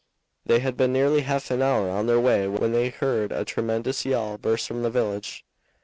They 0.47 0.61
had 0.61 0.77
been 0.77 0.91
nearly 0.93 1.21
half 1.21 1.51
an 1.51 1.61
hour 1.61 1.87
on 1.91 2.07
their 2.07 2.19
way 2.19 2.47
when 2.47 2.71
they 2.71 2.89
heard 2.89 3.31
a 3.31 3.45
tremendous 3.45 4.03
yell 4.03 4.35
burst 4.39 4.67
from 4.67 4.81
the 4.81 4.89
village. 4.89 5.45